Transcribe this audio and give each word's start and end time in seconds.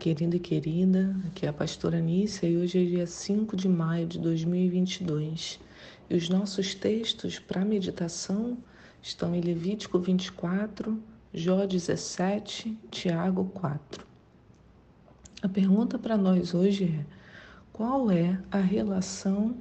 Olá, 0.00 0.04
querido 0.04 0.34
e 0.34 0.40
querida. 0.40 1.14
Aqui 1.26 1.44
é 1.44 1.50
a 1.50 1.52
pastora 1.52 2.00
Nícia 2.00 2.48
e 2.48 2.56
hoje 2.56 2.82
é 2.82 2.84
dia 2.86 3.06
5 3.06 3.54
de 3.54 3.68
maio 3.68 4.06
de 4.06 4.18
2022. 4.18 5.60
E 6.08 6.16
os 6.16 6.26
nossos 6.30 6.74
textos 6.74 7.38
para 7.38 7.66
meditação 7.66 8.56
estão 9.02 9.34
em 9.34 9.42
Levítico 9.42 9.98
24, 9.98 10.98
Jó 11.34 11.66
17, 11.66 12.78
Tiago 12.90 13.44
4. 13.52 14.06
A 15.42 15.48
pergunta 15.50 15.98
para 15.98 16.16
nós 16.16 16.54
hoje 16.54 16.84
é: 16.84 17.04
qual 17.70 18.10
é 18.10 18.40
a 18.50 18.58
relação 18.58 19.54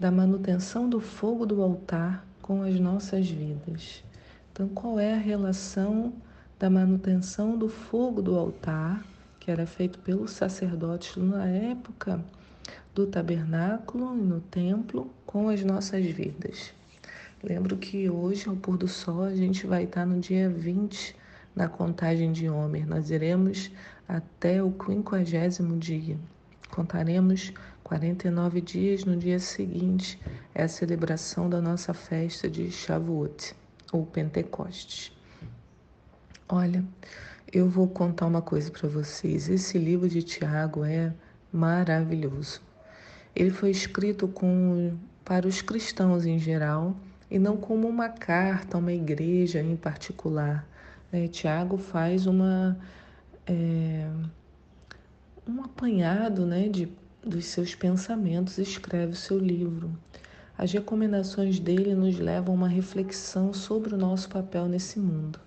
da 0.00 0.10
manutenção 0.10 0.88
do 0.88 1.00
fogo 1.00 1.44
do 1.44 1.62
altar 1.62 2.26
com 2.40 2.62
as 2.62 2.80
nossas 2.80 3.28
vidas? 3.28 4.02
Então, 4.50 4.68
qual 4.70 4.98
é 4.98 5.12
a 5.12 5.18
relação 5.18 6.14
da 6.58 6.70
manutenção 6.70 7.58
do 7.58 7.68
fogo 7.68 8.22
do 8.22 8.38
altar 8.38 9.11
que 9.42 9.50
era 9.50 9.66
feito 9.66 9.98
pelos 9.98 10.30
sacerdotes 10.30 11.16
na 11.16 11.44
época 11.48 12.24
do 12.94 13.08
tabernáculo 13.08 14.16
e 14.16 14.22
no 14.22 14.40
templo 14.40 15.10
com 15.26 15.48
as 15.48 15.64
nossas 15.64 16.06
vidas. 16.06 16.72
Lembro 17.42 17.76
que 17.76 18.08
hoje, 18.08 18.48
ao 18.48 18.54
pôr 18.54 18.76
do 18.76 18.86
sol, 18.86 19.24
a 19.24 19.34
gente 19.34 19.66
vai 19.66 19.82
estar 19.82 20.06
no 20.06 20.20
dia 20.20 20.48
20 20.48 21.16
na 21.56 21.68
contagem 21.68 22.30
de 22.30 22.48
Homer. 22.48 22.86
Nós 22.86 23.10
iremos 23.10 23.68
até 24.08 24.62
o 24.62 24.70
quinquagésimo 24.70 25.76
dia. 25.76 26.16
Contaremos 26.70 27.52
49 27.82 28.60
dias 28.60 29.04
no 29.04 29.16
dia 29.16 29.40
seguinte, 29.40 30.20
é 30.54 30.62
a 30.62 30.68
celebração 30.68 31.50
da 31.50 31.60
nossa 31.60 31.92
festa 31.92 32.48
de 32.48 32.70
Shavuot, 32.70 33.56
ou 33.92 34.06
Pentecostes. 34.06 35.10
Olha, 36.48 36.84
eu 37.52 37.68
vou 37.68 37.86
contar 37.86 38.26
uma 38.26 38.40
coisa 38.40 38.70
para 38.70 38.88
vocês. 38.88 39.48
Esse 39.48 39.76
livro 39.76 40.08
de 40.08 40.22
Tiago 40.22 40.84
é 40.84 41.12
maravilhoso. 41.52 42.62
Ele 43.36 43.50
foi 43.50 43.70
escrito 43.70 44.26
com, 44.26 44.96
para 45.22 45.46
os 45.46 45.60
cristãos 45.60 46.24
em 46.24 46.38
geral 46.38 46.96
e 47.30 47.38
não 47.38 47.58
como 47.58 47.86
uma 47.86 48.08
carta 48.08 48.76
a 48.76 48.80
uma 48.80 48.92
igreja 48.92 49.60
em 49.60 49.76
particular. 49.76 50.66
É, 51.12 51.28
Tiago 51.28 51.76
faz 51.76 52.26
uma, 52.26 52.78
é, 53.46 54.08
um 55.46 55.62
apanhado 55.62 56.46
né, 56.46 56.68
de, 56.68 56.88
dos 57.22 57.44
seus 57.44 57.74
pensamentos 57.74 58.56
e 58.56 58.62
escreve 58.62 59.12
o 59.12 59.16
seu 59.16 59.38
livro. 59.38 59.90
As 60.56 60.72
recomendações 60.72 61.60
dele 61.60 61.94
nos 61.94 62.18
levam 62.18 62.54
a 62.54 62.56
uma 62.56 62.68
reflexão 62.68 63.52
sobre 63.52 63.94
o 63.94 63.98
nosso 63.98 64.30
papel 64.30 64.66
nesse 64.68 64.98
mundo. 64.98 65.38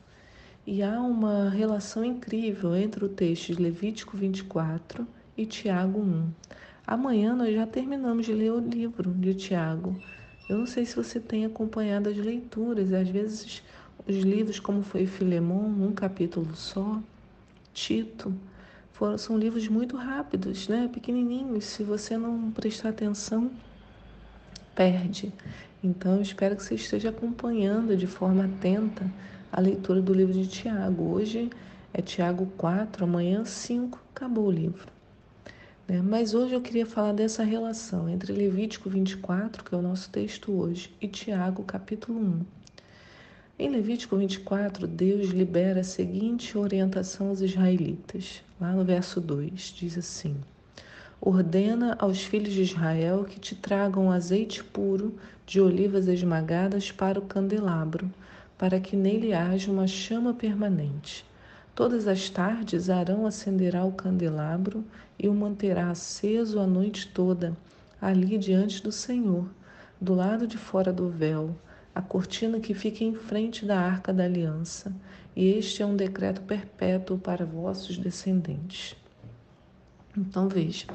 E 0.67 0.81
há 0.81 0.99
uma 0.99 1.47
relação 1.51 2.03
incrível 2.03 2.75
entre 2.75 3.05
o 3.05 3.09
texto 3.09 3.53
de 3.53 3.61
Levítico 3.61 4.17
24 4.17 5.07
e 5.37 5.45
Tiago 5.45 5.99
1. 5.99 6.27
Amanhã 6.87 7.35
nós 7.35 7.53
já 7.53 7.67
terminamos 7.67 8.25
de 8.25 8.33
ler 8.33 8.51
o 8.51 8.59
livro 8.59 9.11
de 9.11 9.35
Tiago. 9.35 9.95
Eu 10.49 10.57
não 10.57 10.65
sei 10.65 10.83
se 10.83 10.95
você 10.95 11.19
tem 11.19 11.45
acompanhado 11.45 12.09
as 12.09 12.17
leituras, 12.17 12.91
às 12.93 13.07
vezes 13.07 13.61
os 14.07 14.15
livros, 14.15 14.59
como 14.59 14.81
foi 14.81 15.05
Filemon, 15.05 15.67
um 15.67 15.93
capítulo 15.93 16.55
só, 16.55 16.99
Tito, 17.71 18.33
foram, 18.91 19.19
são 19.19 19.37
livros 19.37 19.67
muito 19.67 19.95
rápidos, 19.95 20.67
né? 20.67 20.89
pequenininhos. 20.91 21.65
Se 21.65 21.83
você 21.83 22.17
não 22.17 22.49
prestar 22.49 22.89
atenção, 22.89 23.51
perde. 24.73 25.31
Então, 25.83 26.19
espero 26.23 26.55
que 26.55 26.63
você 26.63 26.73
esteja 26.73 27.09
acompanhando 27.09 27.95
de 27.95 28.07
forma 28.07 28.45
atenta 28.45 29.05
a 29.55 29.61
leitura 29.61 30.01
do 30.01 30.13
livro 30.13 30.33
de 30.33 30.45
Tiago. 30.47 31.13
Hoje 31.13 31.49
é 31.93 32.01
Tiago 32.01 32.45
4, 32.57 33.05
amanhã 33.05 33.45
5, 33.45 33.97
acabou 34.13 34.47
o 34.47 34.51
livro. 34.51 34.85
Né? 35.87 36.01
Mas 36.01 36.33
hoje 36.33 36.53
eu 36.53 36.59
queria 36.59 36.85
falar 36.85 37.13
dessa 37.13 37.41
relação 37.41 38.09
entre 38.09 38.33
Levítico 38.33 38.89
24, 38.89 39.63
que 39.63 39.73
é 39.73 39.77
o 39.77 39.81
nosso 39.81 40.09
texto 40.09 40.51
hoje, 40.51 40.93
e 40.99 41.07
Tiago 41.07 41.63
capítulo 41.63 42.19
1. 42.19 42.41
Em 43.57 43.69
Levítico 43.69 44.17
24, 44.17 44.85
Deus 44.85 45.29
libera 45.29 45.79
a 45.79 45.85
seguinte 45.85 46.57
orientação 46.57 47.29
aos 47.29 47.39
israelitas. 47.39 48.43
Lá 48.59 48.73
no 48.73 48.83
verso 48.83 49.21
2, 49.21 49.73
diz 49.73 49.97
assim: 49.97 50.35
Ordena 51.21 51.95
aos 51.97 52.21
filhos 52.21 52.51
de 52.51 52.63
Israel 52.63 53.23
que 53.23 53.39
te 53.39 53.55
tragam 53.55 54.11
azeite 54.11 54.61
puro 54.61 55.15
de 55.45 55.61
olivas 55.61 56.09
esmagadas 56.09 56.91
para 56.91 57.19
o 57.19 57.21
candelabro 57.21 58.11
para 58.57 58.79
que 58.79 58.95
nele 58.95 59.33
haja 59.33 59.71
uma 59.71 59.87
chama 59.87 60.33
permanente. 60.33 61.25
Todas 61.73 62.07
as 62.07 62.29
tardes 62.29 62.89
Arão 62.89 63.25
acenderá 63.25 63.83
o 63.83 63.91
candelabro 63.91 64.85
e 65.19 65.27
o 65.27 65.33
manterá 65.33 65.89
aceso 65.89 66.59
a 66.59 66.65
noite 66.65 67.09
toda, 67.09 67.55
ali 68.01 68.37
diante 68.37 68.81
do 68.81 68.91
Senhor, 68.91 69.49
do 69.99 70.13
lado 70.13 70.47
de 70.47 70.57
fora 70.57 70.93
do 70.93 71.09
véu, 71.09 71.55
a 71.93 72.01
cortina 72.01 72.59
que 72.59 72.73
fica 72.73 73.03
em 73.03 73.13
frente 73.13 73.65
da 73.65 73.79
arca 73.79 74.13
da 74.13 74.23
aliança, 74.23 74.93
e 75.35 75.49
este 75.49 75.81
é 75.81 75.85
um 75.85 75.95
decreto 75.95 76.41
perpétuo 76.41 77.17
para 77.17 77.45
vossos 77.45 77.97
descendentes. 77.97 78.95
Então 80.17 80.47
veja, 80.47 80.87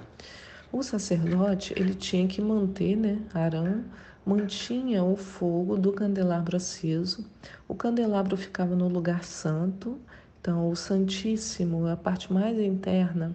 o 0.72 0.82
sacerdote 0.82 1.74
ele 1.76 1.94
tinha 1.94 2.26
que 2.26 2.40
manter, 2.40 2.96
né, 2.96 3.18
Arão 3.34 3.84
mantinha 4.24 5.02
o 5.02 5.16
fogo 5.16 5.76
do 5.76 5.92
candelabro 5.92 6.56
aceso. 6.56 7.24
O 7.66 7.74
candelabro 7.74 8.36
ficava 8.36 8.74
no 8.74 8.88
lugar 8.88 9.24
santo, 9.24 9.98
então 10.40 10.70
o 10.70 10.76
Santíssimo, 10.76 11.86
a 11.86 11.96
parte 11.96 12.32
mais 12.32 12.58
interna 12.58 13.34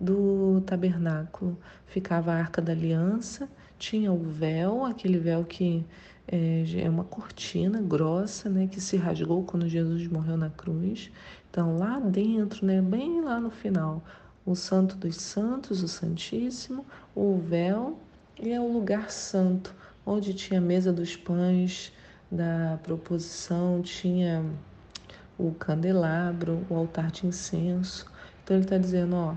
do 0.00 0.62
tabernáculo, 0.66 1.56
ficava 1.86 2.32
a 2.32 2.36
Arca 2.36 2.60
da 2.60 2.72
Aliança, 2.72 3.48
tinha 3.78 4.12
o 4.12 4.18
véu, 4.18 4.84
aquele 4.84 5.18
véu 5.18 5.44
que 5.44 5.84
é, 6.26 6.64
é 6.82 6.88
uma 6.88 7.04
cortina 7.04 7.80
grossa, 7.80 8.48
né, 8.48 8.66
que 8.66 8.80
se 8.80 8.96
rasgou 8.96 9.44
quando 9.44 9.68
Jesus 9.68 10.06
morreu 10.06 10.36
na 10.36 10.50
cruz. 10.50 11.10
Então 11.50 11.78
lá 11.78 11.98
dentro, 11.98 12.64
né, 12.66 12.80
bem 12.80 13.20
lá 13.20 13.40
no 13.40 13.50
final, 13.50 14.02
o 14.44 14.54
Santo 14.54 14.96
dos 14.96 15.16
Santos, 15.16 15.82
o 15.82 15.88
Santíssimo, 15.88 16.84
o 17.14 17.38
véu 17.38 17.98
e 18.40 18.50
é 18.50 18.60
o 18.60 18.72
lugar 18.72 19.10
santo, 19.10 19.74
onde 20.04 20.34
tinha 20.34 20.58
a 20.58 20.62
mesa 20.62 20.92
dos 20.92 21.16
pães 21.16 21.92
da 22.30 22.78
proposição, 22.82 23.82
tinha 23.82 24.44
o 25.38 25.52
candelabro, 25.52 26.64
o 26.68 26.74
altar 26.74 27.10
de 27.10 27.26
incenso. 27.26 28.06
Então 28.42 28.56
ele 28.56 28.64
está 28.64 28.78
dizendo, 28.78 29.16
ó, 29.16 29.34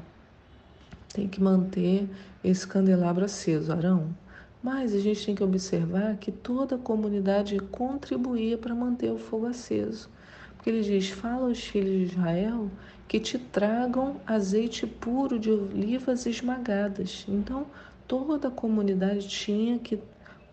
tem 1.13 1.27
que 1.27 1.41
manter 1.41 2.09
esse 2.43 2.67
candelabro 2.67 3.25
aceso, 3.25 3.71
Arão. 3.71 4.15
Mas 4.61 4.93
a 4.93 4.99
gente 4.99 5.25
tem 5.25 5.35
que 5.35 5.43
observar 5.43 6.17
que 6.17 6.31
toda 6.31 6.75
a 6.75 6.79
comunidade 6.79 7.57
contribuía 7.59 8.57
para 8.57 8.73
manter 8.73 9.11
o 9.11 9.17
fogo 9.17 9.45
aceso. 9.45 10.09
Porque 10.55 10.69
ele 10.69 10.81
diz: 10.81 11.09
fala 11.09 11.47
aos 11.47 11.59
filhos 11.59 12.09
de 12.09 12.15
Israel 12.15 12.71
que 13.07 13.19
te 13.19 13.37
tragam 13.37 14.19
azeite 14.25 14.87
puro 14.87 15.37
de 15.37 15.51
olivas 15.51 16.25
esmagadas. 16.25 17.25
Então, 17.29 17.67
toda 18.07 18.47
a 18.47 18.51
comunidade 18.51 19.27
tinha 19.27 19.77
que 19.77 19.99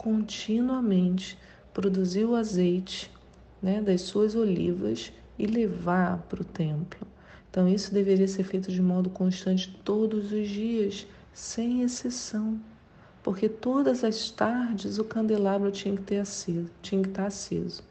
continuamente 0.03 1.39
produzir 1.73 2.25
o 2.25 2.35
azeite 2.35 3.11
né, 3.63 3.81
das 3.81 4.03
suas 4.03 4.35
olivas 4.35 5.13
e 5.39 5.47
levar 5.47 6.19
para 6.29 6.43
o 6.43 6.45
templo. 6.45 7.07
Então, 7.51 7.69
isso 7.69 7.93
deveria 7.93 8.27
ser 8.27 8.45
feito 8.45 8.73
de 8.73 8.83
modo 8.83 9.11
constante 9.11 9.79
todos 9.85 10.33
os 10.33 10.49
dias, 10.49 11.07
sem 11.33 11.83
exceção, 11.83 12.61
porque 13.23 13.49
todas 13.49 14.03
as 14.03 14.31
tardes 14.31 14.99
o 14.99 15.05
candelabro 15.05 15.71
tinha 15.71 15.95
que, 15.95 16.03
ter 16.03 16.19
aceso, 16.19 16.71
tinha 16.81 17.03
que 17.03 17.09
estar 17.09 17.27
aceso. 17.27 17.83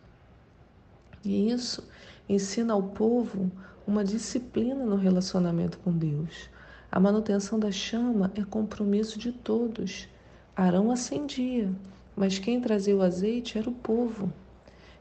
E 1.24 1.52
isso 1.52 1.88
ensina 2.28 2.74
ao 2.74 2.84
povo 2.84 3.52
uma 3.86 4.04
disciplina 4.04 4.84
no 4.84 4.96
relacionamento 4.96 5.78
com 5.80 5.92
Deus. 5.92 6.50
A 6.92 7.00
manutenção 7.00 7.60
da 7.60 7.72
chama 7.72 8.32
é 8.36 8.44
compromisso 8.44 9.18
de 9.18 9.32
todos. 9.32 10.08
Arão 10.56 10.92
acendia, 10.92 11.72
mas 12.16 12.40
quem 12.40 12.60
trazia 12.60 12.96
o 12.96 13.02
azeite 13.02 13.58
era 13.58 13.70
o 13.70 13.74
povo. 13.74 14.32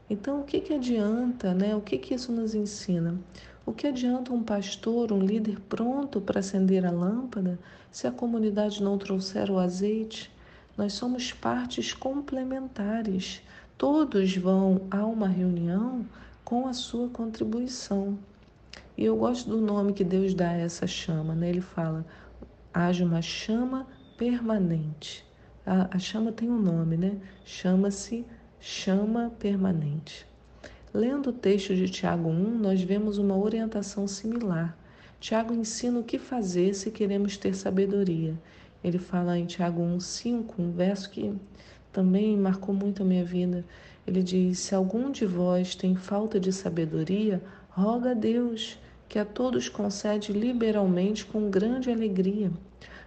Então, 0.09 0.41
o 0.41 0.43
que, 0.43 0.59
que 0.59 0.73
adianta, 0.73 1.53
né? 1.53 1.75
O 1.75 1.81
que, 1.81 1.97
que 1.97 2.13
isso 2.13 2.31
nos 2.31 2.53
ensina? 2.53 3.17
O 3.65 3.71
que 3.71 3.87
adianta 3.87 4.33
um 4.33 4.43
pastor, 4.43 5.11
um 5.11 5.19
líder 5.19 5.59
pronto 5.61 6.19
para 6.19 6.39
acender 6.39 6.85
a 6.85 6.91
lâmpada 6.91 7.59
se 7.91 8.07
a 8.07 8.11
comunidade 8.11 8.83
não 8.83 8.97
trouxer 8.97 9.49
o 9.49 9.59
azeite? 9.59 10.31
Nós 10.77 10.93
somos 10.93 11.31
partes 11.31 11.93
complementares. 11.93 13.41
Todos 13.77 14.35
vão 14.35 14.81
a 14.89 15.05
uma 15.05 15.27
reunião 15.27 16.05
com 16.43 16.67
a 16.67 16.73
sua 16.73 17.07
contribuição. 17.07 18.17
E 18.97 19.05
eu 19.05 19.15
gosto 19.15 19.49
do 19.49 19.61
nome 19.61 19.93
que 19.93 20.03
Deus 20.03 20.33
dá 20.33 20.49
a 20.49 20.57
essa 20.57 20.85
chama, 20.85 21.33
né? 21.33 21.49
Ele 21.49 21.61
fala: 21.61 22.05
haja 22.73 23.05
uma 23.05 23.21
chama 23.21 23.87
permanente. 24.17 25.25
A, 25.73 25.95
a 25.95 25.97
chama 25.97 26.33
tem 26.33 26.49
um 26.49 26.59
nome, 26.59 26.97
né? 26.97 27.15
Chama-se 27.45 28.25
chama 28.59 29.31
permanente. 29.39 30.27
Lendo 30.93 31.29
o 31.29 31.33
texto 31.33 31.73
de 31.73 31.87
Tiago 31.87 32.27
1, 32.27 32.57
nós 32.59 32.81
vemos 32.81 33.17
uma 33.17 33.37
orientação 33.37 34.05
similar. 34.05 34.77
Tiago 35.17 35.53
ensina 35.53 35.97
o 35.97 36.03
que 36.03 36.19
fazer 36.19 36.73
se 36.73 36.91
queremos 36.91 37.37
ter 37.37 37.55
sabedoria. 37.55 38.37
Ele 38.83 38.99
fala 38.99 39.39
em 39.39 39.45
Tiago 39.45 39.81
1,5, 39.81 40.55
um 40.59 40.71
verso 40.73 41.09
que 41.09 41.33
também 41.93 42.37
marcou 42.37 42.75
muito 42.75 43.03
a 43.03 43.05
minha 43.05 43.23
vida. 43.23 43.63
Ele 44.05 44.21
diz: 44.21 44.59
Se 44.59 44.75
algum 44.75 45.09
de 45.09 45.25
vós 45.25 45.73
tem 45.73 45.95
falta 45.95 46.37
de 46.37 46.51
sabedoria, 46.51 47.41
roga 47.69 48.11
a 48.11 48.13
Deus, 48.13 48.77
que 49.07 49.17
a 49.17 49.23
todos 49.23 49.69
concede 49.69 50.33
liberalmente 50.33 51.25
com 51.25 51.49
grande 51.49 51.89
alegria. 51.89 52.51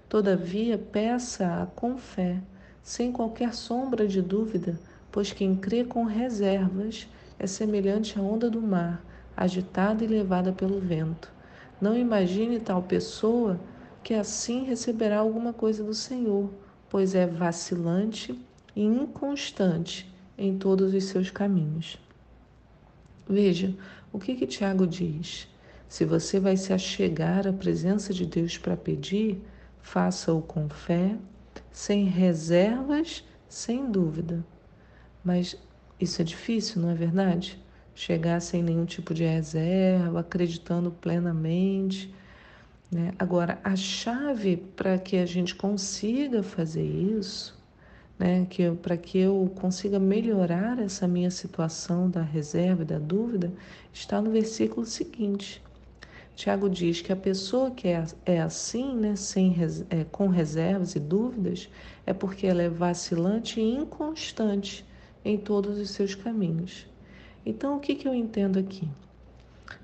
Todavia, 0.08 0.78
peça-a 0.78 1.66
com 1.66 1.98
fé, 1.98 2.40
sem 2.84 3.10
qualquer 3.10 3.54
sombra 3.54 4.06
de 4.06 4.20
dúvida, 4.20 4.78
pois 5.10 5.32
quem 5.32 5.56
crê 5.56 5.84
com 5.84 6.04
reservas 6.04 7.08
é 7.38 7.46
semelhante 7.46 8.18
à 8.18 8.22
onda 8.22 8.50
do 8.50 8.60
mar, 8.60 9.02
agitada 9.34 10.04
e 10.04 10.06
levada 10.06 10.52
pelo 10.52 10.78
vento. 10.78 11.32
Não 11.80 11.96
imagine 11.96 12.60
tal 12.60 12.82
pessoa 12.82 13.58
que 14.02 14.12
assim 14.12 14.64
receberá 14.64 15.18
alguma 15.18 15.52
coisa 15.52 15.82
do 15.82 15.94
Senhor, 15.94 16.50
pois 16.90 17.14
é 17.14 17.26
vacilante 17.26 18.38
e 18.76 18.84
inconstante 18.84 20.14
em 20.36 20.58
todos 20.58 20.92
os 20.92 21.04
seus 21.04 21.30
caminhos. 21.30 21.98
Veja 23.26 23.74
o 24.12 24.18
que, 24.18 24.34
que 24.34 24.46
Tiago 24.46 24.86
diz. 24.86 25.48
Se 25.88 26.04
você 26.04 26.38
vai 26.38 26.56
se 26.58 26.70
achegar 26.72 27.46
à 27.46 27.52
presença 27.52 28.12
de 28.12 28.26
Deus 28.26 28.58
para 28.58 28.76
pedir, 28.76 29.42
faça-o 29.80 30.42
com 30.42 30.68
fé, 30.68 31.16
sem 31.74 32.04
reservas, 32.04 33.24
sem 33.48 33.90
dúvida. 33.90 34.46
Mas 35.24 35.56
isso 36.00 36.22
é 36.22 36.24
difícil, 36.24 36.80
não 36.80 36.90
é 36.90 36.94
verdade? 36.94 37.60
Chegar 37.96 38.40
sem 38.40 38.62
nenhum 38.62 38.84
tipo 38.84 39.12
de 39.12 39.24
reserva, 39.24 40.20
acreditando 40.20 40.92
plenamente. 40.92 42.14
Né? 42.92 43.12
Agora, 43.18 43.58
a 43.64 43.74
chave 43.74 44.56
para 44.56 44.96
que 44.98 45.16
a 45.16 45.26
gente 45.26 45.52
consiga 45.56 46.44
fazer 46.44 46.86
isso, 46.86 47.60
né? 48.16 48.46
que 48.48 48.70
para 48.70 48.96
que 48.96 49.18
eu 49.18 49.52
consiga 49.56 49.98
melhorar 49.98 50.78
essa 50.78 51.08
minha 51.08 51.30
situação 51.30 52.08
da 52.08 52.22
reserva 52.22 52.82
e 52.82 52.86
da 52.86 53.00
dúvida, 53.00 53.52
está 53.92 54.22
no 54.22 54.30
versículo 54.30 54.86
seguinte. 54.86 55.60
Tiago 56.34 56.68
diz 56.68 57.00
que 57.00 57.12
a 57.12 57.16
pessoa 57.16 57.70
que 57.70 57.86
é, 57.86 58.04
é 58.26 58.40
assim, 58.40 58.96
né, 58.96 59.14
sem, 59.14 59.54
é, 59.88 60.04
com 60.04 60.26
reservas 60.26 60.96
e 60.96 61.00
dúvidas, 61.00 61.68
é 62.04 62.12
porque 62.12 62.46
ela 62.46 62.62
é 62.62 62.68
vacilante 62.68 63.60
e 63.60 63.74
inconstante 63.76 64.84
em 65.24 65.38
todos 65.38 65.78
os 65.78 65.90
seus 65.90 66.14
caminhos. 66.14 66.86
Então, 67.46 67.76
o 67.76 67.80
que, 67.80 67.94
que 67.94 68.08
eu 68.08 68.14
entendo 68.14 68.58
aqui? 68.58 68.88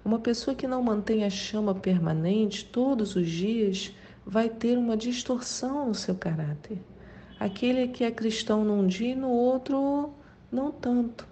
Uma 0.04 0.18
pessoa 0.18 0.54
que 0.54 0.66
não 0.66 0.82
mantém 0.82 1.24
a 1.24 1.30
chama 1.30 1.74
permanente 1.74 2.64
todos 2.64 3.14
os 3.14 3.28
dias 3.28 3.94
vai 4.26 4.48
ter 4.48 4.76
uma 4.76 4.96
distorção 4.96 5.88
no 5.88 5.94
seu 5.94 6.14
caráter. 6.14 6.78
Aquele 7.38 7.88
que 7.88 8.02
é 8.04 8.10
cristão 8.10 8.64
num 8.64 8.86
dia 8.86 9.12
e 9.12 9.16
no 9.16 9.30
outro 9.30 10.12
não 10.50 10.72
tanto. 10.72 11.29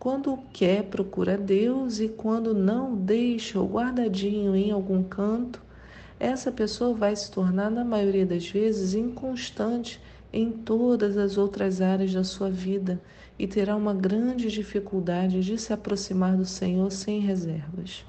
Quando 0.00 0.38
quer, 0.50 0.84
procura 0.84 1.36
Deus 1.36 2.00
e 2.00 2.08
quando 2.08 2.54
não, 2.54 2.96
deixa 2.96 3.60
o 3.60 3.66
guardadinho 3.66 4.56
em 4.56 4.70
algum 4.70 5.02
canto, 5.02 5.60
essa 6.18 6.50
pessoa 6.50 6.94
vai 6.94 7.14
se 7.14 7.30
tornar, 7.30 7.70
na 7.70 7.84
maioria 7.84 8.24
das 8.24 8.48
vezes, 8.48 8.94
inconstante 8.94 10.00
em 10.32 10.50
todas 10.50 11.18
as 11.18 11.36
outras 11.36 11.82
áreas 11.82 12.14
da 12.14 12.24
sua 12.24 12.50
vida 12.50 12.98
e 13.38 13.46
terá 13.46 13.76
uma 13.76 13.92
grande 13.92 14.48
dificuldade 14.48 15.42
de 15.42 15.58
se 15.58 15.70
aproximar 15.70 16.34
do 16.34 16.46
Senhor 16.46 16.90
sem 16.90 17.20
reservas. 17.20 18.02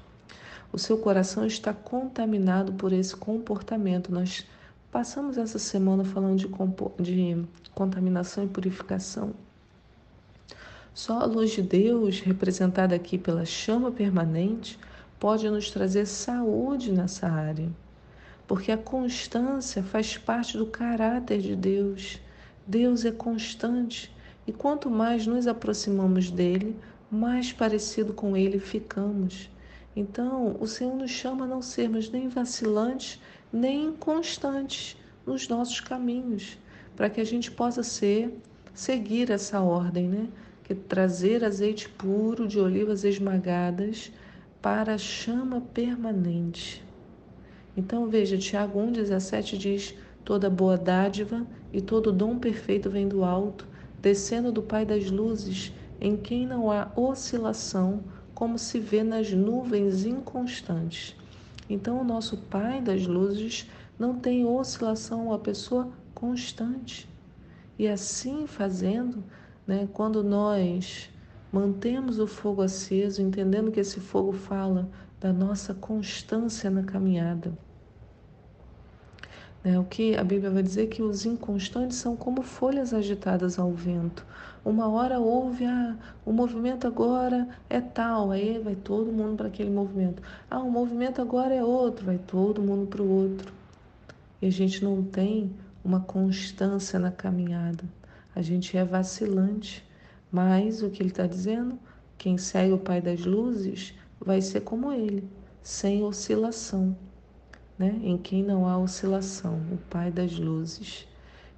O 0.72 0.78
seu 0.78 0.96
coração 0.96 1.44
está 1.44 1.74
contaminado 1.74 2.72
por 2.72 2.94
esse 2.94 3.14
comportamento. 3.14 4.10
Nós 4.10 4.46
passamos 4.90 5.36
essa 5.36 5.58
semana 5.58 6.06
falando 6.06 6.38
de, 6.38 6.48
de 6.98 7.70
contaminação 7.74 8.44
e 8.44 8.48
purificação. 8.48 9.34
Só 10.94 11.20
a 11.20 11.24
luz 11.24 11.52
de 11.52 11.62
Deus, 11.62 12.20
representada 12.20 12.94
aqui 12.94 13.16
pela 13.16 13.46
chama 13.46 13.90
permanente, 13.90 14.78
pode 15.18 15.48
nos 15.48 15.70
trazer 15.70 16.04
saúde 16.04 16.92
nessa 16.92 17.28
área, 17.28 17.70
porque 18.46 18.70
a 18.70 18.76
constância 18.76 19.82
faz 19.82 20.18
parte 20.18 20.58
do 20.58 20.66
caráter 20.66 21.40
de 21.40 21.56
Deus. 21.56 22.20
Deus 22.66 23.06
é 23.06 23.10
constante 23.10 24.14
e 24.46 24.52
quanto 24.52 24.90
mais 24.90 25.26
nos 25.26 25.46
aproximamos 25.46 26.30
dele, 26.30 26.76
mais 27.10 27.52
parecido 27.52 28.12
com 28.12 28.36
ele 28.36 28.58
ficamos. 28.58 29.48
Então, 29.96 30.56
o 30.60 30.66
Senhor 30.66 30.94
nos 30.94 31.10
chama 31.10 31.44
a 31.46 31.48
não 31.48 31.62
sermos 31.62 32.10
nem 32.10 32.28
vacilantes, 32.28 33.18
nem 33.50 33.86
inconstantes 33.86 34.96
nos 35.26 35.48
nossos 35.48 35.80
caminhos, 35.80 36.58
para 36.94 37.08
que 37.08 37.20
a 37.20 37.24
gente 37.24 37.50
possa 37.50 37.82
ser 37.82 38.38
seguir 38.74 39.30
essa 39.30 39.60
ordem, 39.60 40.06
né? 40.06 40.28
Que 40.62 40.74
trazer 40.74 41.44
azeite 41.44 41.88
puro 41.88 42.46
de 42.46 42.58
olivas 42.58 43.04
esmagadas 43.04 44.12
para 44.60 44.94
a 44.94 44.98
chama 44.98 45.60
permanente. 45.60 46.84
Então 47.76 48.08
veja, 48.08 48.38
Tiago 48.38 48.78
1,17 48.78 49.56
diz: 49.56 49.94
toda 50.24 50.48
boa 50.48 50.76
dádiva 50.76 51.46
e 51.72 51.80
todo 51.80 52.12
dom 52.12 52.38
perfeito 52.38 52.88
vem 52.90 53.08
do 53.08 53.24
alto, 53.24 53.66
descendo 54.00 54.52
do 54.52 54.62
Pai 54.62 54.84
das 54.84 55.10
luzes, 55.10 55.72
em 56.00 56.16
quem 56.16 56.46
não 56.46 56.70
há 56.70 56.90
oscilação, 56.96 58.04
como 58.34 58.58
se 58.58 58.78
vê 58.78 59.02
nas 59.02 59.32
nuvens 59.32 60.04
inconstantes. 60.04 61.16
Então 61.68 62.00
o 62.00 62.04
nosso 62.04 62.36
Pai 62.36 62.80
das 62.80 63.06
luzes 63.06 63.68
não 63.98 64.18
tem 64.18 64.44
oscilação, 64.44 65.26
uma 65.26 65.38
pessoa 65.38 65.90
constante. 66.14 67.08
E 67.78 67.88
assim 67.88 68.46
fazendo, 68.46 69.24
né? 69.66 69.88
Quando 69.92 70.22
nós 70.22 71.10
mantemos 71.52 72.18
o 72.18 72.26
fogo 72.26 72.62
aceso, 72.62 73.22
entendendo 73.22 73.70
que 73.70 73.80
esse 73.80 74.00
fogo 74.00 74.32
fala 74.32 74.88
da 75.20 75.32
nossa 75.32 75.74
constância 75.74 76.70
na 76.70 76.82
caminhada. 76.82 77.52
Né? 79.62 79.78
O 79.78 79.84
que 79.84 80.16
a 80.16 80.24
Bíblia 80.24 80.50
vai 80.50 80.62
dizer 80.62 80.88
que 80.88 81.02
os 81.02 81.24
inconstantes 81.24 81.98
são 81.98 82.16
como 82.16 82.42
folhas 82.42 82.92
agitadas 82.92 83.58
ao 83.58 83.70
vento. 83.70 84.26
Uma 84.64 84.88
hora 84.88 85.20
houve, 85.20 85.64
ah, 85.64 85.96
o 86.24 86.32
movimento 86.32 86.86
agora 86.86 87.48
é 87.68 87.80
tal, 87.80 88.30
aí 88.30 88.58
vai 88.58 88.74
todo 88.74 89.12
mundo 89.12 89.36
para 89.36 89.48
aquele 89.48 89.70
movimento. 89.70 90.22
Ah, 90.50 90.60
o 90.60 90.70
movimento 90.70 91.20
agora 91.20 91.54
é 91.54 91.62
outro, 91.62 92.06
vai 92.06 92.18
todo 92.18 92.62
mundo 92.62 92.86
para 92.86 93.02
o 93.02 93.08
outro. 93.08 93.52
E 94.40 94.46
a 94.46 94.50
gente 94.50 94.82
não 94.82 95.02
tem 95.02 95.52
uma 95.84 96.00
constância 96.00 96.98
na 96.98 97.10
caminhada. 97.10 97.84
A 98.34 98.40
gente 98.40 98.76
é 98.76 98.84
vacilante, 98.84 99.84
mas 100.30 100.82
o 100.82 100.90
que 100.90 101.02
ele 101.02 101.10
está 101.10 101.26
dizendo? 101.26 101.78
Quem 102.16 102.38
segue 102.38 102.72
o 102.72 102.78
Pai 102.78 103.00
das 103.00 103.24
Luzes 103.24 103.94
vai 104.18 104.40
ser 104.40 104.60
como 104.62 104.92
ele, 104.92 105.24
sem 105.62 106.02
oscilação, 106.02 106.96
né? 107.78 108.00
em 108.02 108.16
quem 108.16 108.42
não 108.42 108.66
há 108.66 108.78
oscilação, 108.78 109.60
o 109.72 109.76
Pai 109.90 110.10
das 110.10 110.38
Luzes. 110.38 111.06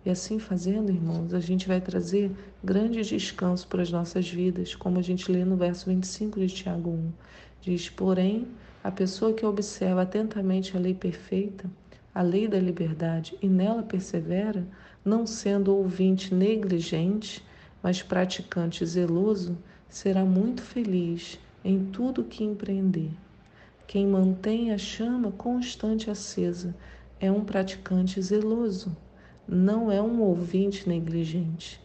E 0.04 0.11
assim 0.11 0.38
fazendo, 0.38 0.90
irmãos, 0.90 1.33
a 1.33 1.40
gente 1.40 1.66
vai 1.66 1.81
trazer 1.81 2.31
grande 2.62 3.02
descanso 3.02 3.66
para 3.69 3.83
as 3.83 3.90
nossas 3.90 4.28
vidas, 4.28 4.75
como 4.75 4.99
a 4.99 5.02
gente 5.02 5.31
lê 5.31 5.45
no 5.45 5.57
verso 5.57 5.87
25 5.87 6.40
de 6.40 6.49
Tiago 6.49 6.90
1. 6.90 7.12
Diz: 7.62 7.88
Porém, 7.88 8.49
a 8.83 8.90
pessoa 8.90 9.33
que 9.33 9.47
observa 9.47 10.02
atentamente 10.02 10.76
a 10.76 10.81
lei 10.81 10.93
perfeita, 10.93 11.71
a 12.14 12.21
lei 12.21 12.47
da 12.47 12.59
liberdade, 12.59 13.35
e 13.40 13.49
nela 13.49 13.83
persevera, 13.83 14.66
não 15.04 15.26
sendo 15.26 15.76
ouvinte 15.76 16.34
negligente, 16.34 17.44
mas 17.82 18.02
praticante 18.02 18.84
zeloso, 18.87 19.58
será 19.88 20.25
muito 20.25 20.62
feliz 20.62 21.38
em 21.62 21.84
tudo 21.84 22.25
que 22.25 22.42
empreender. 22.42 23.11
Quem 23.87 24.06
mantém 24.06 24.73
a 24.73 24.78
chama 24.78 25.30
constante 25.30 26.11
acesa 26.11 26.75
é 27.20 27.30
um 27.30 27.44
praticante 27.44 28.20
zeloso, 28.20 28.96
não 29.46 29.92
é 29.92 30.00
um 30.00 30.20
ouvinte 30.23 30.88
negligente. 30.88 31.80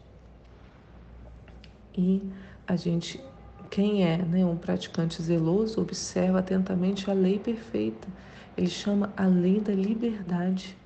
E 1.95 2.21
a 2.65 2.75
gente, 2.75 3.21
quem 3.69 4.05
é 4.05 4.17
né, 4.17 4.45
um 4.45 4.55
praticante 4.55 5.21
zeloso, 5.21 5.81
observa 5.81 6.39
atentamente 6.39 7.09
a 7.11 7.13
lei 7.13 7.37
perfeita. 7.37 8.07
Ele 8.55 8.69
chama 8.69 9.11
a 9.17 9.25
lei 9.25 9.59
da 9.59 9.73
liberdade. 9.73 10.77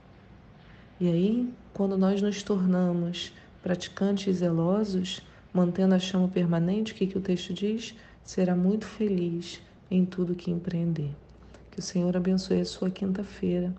E 1.00 1.08
aí, 1.08 1.54
quando 1.74 1.98
nós 1.98 2.22
nos 2.22 2.44
tornamos 2.44 3.34
praticantes 3.62 4.38
zelosos, 4.38 5.22
mantendo 5.52 5.96
a 5.96 6.00
chama 6.00 6.28
permanente, 6.28 6.94
o 6.94 6.96
que, 6.96 7.08
que 7.08 7.18
o 7.18 7.22
texto 7.22 7.54
diz? 7.54 7.96
Será 8.24 8.56
muito 8.56 8.86
feliz 8.86 9.60
em 9.90 10.06
tudo 10.06 10.36
que 10.36 10.52
empreender. 10.52 11.12
Que 11.72 11.80
o 11.80 11.82
Senhor 11.82 12.16
abençoe 12.16 12.62
a 12.62 12.66
sua 12.66 12.90
quinta-feira, 12.90 13.74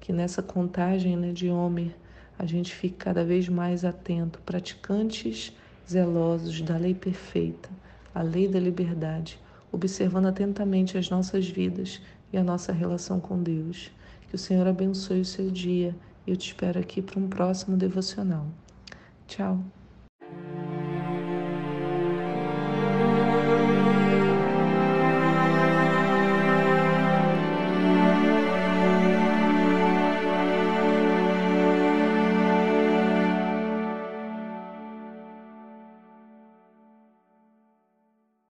que 0.00 0.12
nessa 0.12 0.42
contagem 0.42 1.16
né, 1.16 1.32
de 1.32 1.48
Homer 1.48 1.94
a 2.38 2.46
gente 2.46 2.74
fique 2.74 2.96
cada 2.96 3.24
vez 3.24 3.48
mais 3.48 3.84
atento, 3.84 4.40
praticantes 4.46 5.52
zelosos 5.88 6.60
da 6.60 6.76
lei 6.76 6.94
perfeita, 6.94 7.68
a 8.14 8.22
lei 8.22 8.48
da 8.48 8.60
liberdade, 8.60 9.38
observando 9.72 10.26
atentamente 10.26 10.96
as 10.96 11.10
nossas 11.10 11.48
vidas 11.48 12.00
e 12.32 12.36
a 12.36 12.44
nossa 12.44 12.72
relação 12.72 13.18
com 13.18 13.42
Deus. 13.42 13.90
Que 14.28 14.36
o 14.36 14.38
Senhor 14.38 14.66
abençoe 14.66 15.20
o 15.20 15.24
seu 15.24 15.50
dia. 15.50 15.94
Eu 16.26 16.36
te 16.36 16.48
espero 16.48 16.80
aqui 16.80 17.02
para 17.02 17.20
um 17.20 17.28
próximo 17.28 17.76
devocional. 17.76 18.46
Tchau! 19.26 19.62